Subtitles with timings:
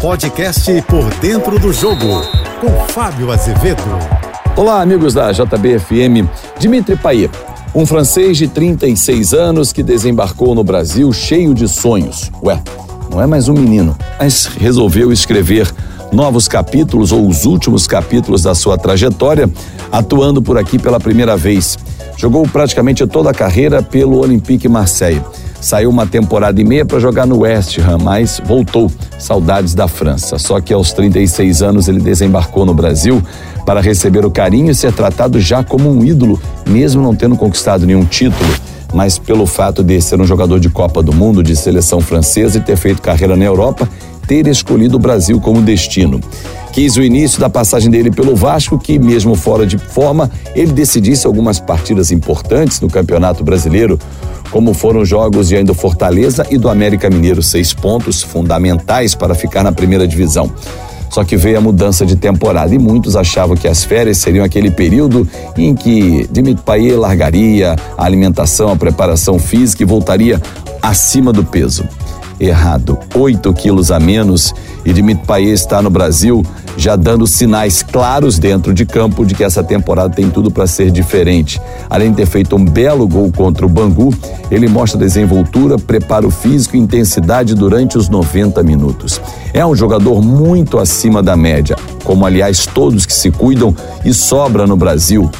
[0.00, 2.22] Podcast Por Dentro do Jogo,
[2.60, 3.82] com Fábio Azevedo.
[4.54, 6.28] Olá, amigos da JBFM.
[6.58, 7.30] Dimitri Payet,
[7.74, 12.30] um francês de 36 anos que desembarcou no Brasil cheio de sonhos.
[12.42, 12.62] Ué,
[13.10, 15.72] não é mais um menino, mas resolveu escrever
[16.12, 19.50] novos capítulos ou os últimos capítulos da sua trajetória,
[19.90, 21.78] atuando por aqui pela primeira vez.
[22.18, 25.22] Jogou praticamente toda a carreira pelo Olympique Marseille.
[25.66, 28.88] Saiu uma temporada e meia para jogar no West Ham, mas voltou.
[29.18, 30.38] Saudades da França.
[30.38, 33.20] Só que aos 36 anos ele desembarcou no Brasil
[33.64, 37.84] para receber o carinho e ser tratado já como um ídolo, mesmo não tendo conquistado
[37.84, 38.48] nenhum título.
[38.94, 42.60] Mas pelo fato de ser um jogador de Copa do Mundo, de seleção francesa e
[42.60, 43.88] ter feito carreira na Europa,
[44.28, 46.20] ter escolhido o Brasil como destino.
[46.72, 51.26] Quis o início da passagem dele pelo Vasco, que, mesmo fora de forma, ele decidisse
[51.26, 53.98] algumas partidas importantes no Campeonato Brasileiro,
[54.56, 59.34] como foram os jogos diante do Fortaleza e do América Mineiro, seis pontos fundamentais para
[59.34, 60.50] ficar na primeira divisão.
[61.10, 64.70] Só que veio a mudança de temporada e muitos achavam que as férias seriam aquele
[64.70, 70.40] período em que Dimitri Payet largaria a alimentação, a preparação física e voltaria
[70.80, 71.84] acima do peso
[72.38, 72.98] errado.
[73.14, 76.44] 8 quilos a menos e Dimitri Payet está no Brasil
[76.76, 80.90] já dando sinais claros dentro de campo de que essa temporada tem tudo para ser
[80.90, 81.60] diferente.
[81.88, 84.14] Além de ter feito um belo gol contra o Bangu,
[84.50, 89.20] ele mostra desenvoltura, preparo físico e intensidade durante os 90 minutos.
[89.52, 94.66] É um jogador muito acima da média, como aliás todos que se cuidam e sobra
[94.66, 95.30] no Brasil.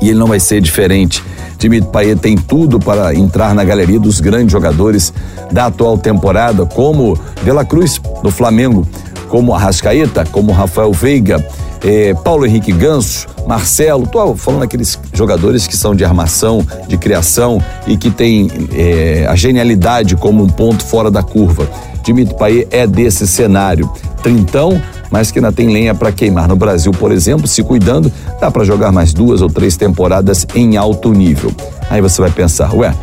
[0.00, 1.22] E ele não vai ser diferente.
[1.60, 5.12] Dimitri Payet tem tudo para entrar na galeria dos grandes jogadores
[5.52, 8.86] da atual temporada, como De Cruz no Flamengo,
[9.28, 11.46] como Arrascaeta, como Rafael Veiga,
[11.84, 17.62] eh, Paulo Henrique Ganso, Marcelo, tô falando aqueles jogadores que são de armação, de criação
[17.86, 21.68] e que têm eh, a genialidade como um ponto fora da curva.
[22.02, 23.90] Dimitri Payet é desse cenário.
[24.22, 26.48] Trintão, mas que ainda tem lenha para queimar.
[26.48, 30.76] No Brasil, por exemplo, se cuidando, dá para jogar mais duas ou três temporadas em
[30.76, 31.52] alto nível.
[31.88, 32.94] Aí você vai pensar, ué,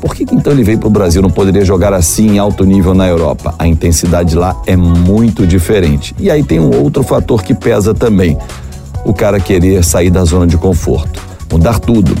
[0.00, 1.22] por que, que então ele veio para o Brasil?
[1.22, 3.54] Não poderia jogar assim em alto nível na Europa?
[3.58, 6.14] A intensidade lá é muito diferente.
[6.18, 8.36] E aí tem um outro fator que pesa também:
[9.04, 12.14] o cara querer sair da zona de conforto, mudar tudo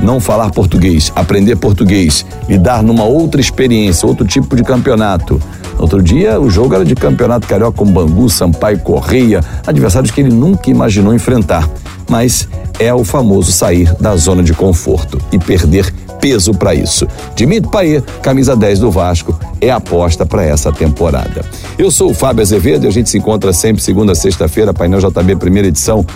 [0.00, 5.40] não falar português, aprender português, lidar numa outra experiência, outro tipo de campeonato.
[5.78, 10.32] Outro dia, o jogo era de campeonato carioca com Bangu, Sampaio, Correia, adversários que ele
[10.32, 11.68] nunca imaginou enfrentar.
[12.08, 12.48] Mas
[12.78, 17.06] é o famoso sair da zona de conforto e perder peso para isso.
[17.34, 21.44] Dimitri Payet, camisa 10 do Vasco, é a aposta para essa temporada.
[21.76, 25.00] Eu sou o Fábio Azevedo e a gente se encontra sempre segunda a sexta-feira, painel
[25.00, 26.06] JB, primeira edição.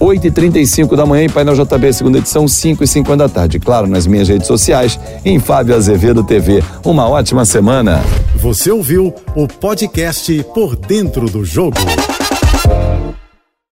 [0.00, 3.58] 8h35 da manhã em Painel JB, segunda edição, 5h50 da tarde.
[3.58, 6.62] Claro, nas minhas redes sociais, em Fábio Azevedo TV.
[6.84, 8.02] Uma ótima semana.
[8.36, 11.76] Você ouviu o podcast Por Dentro do Jogo.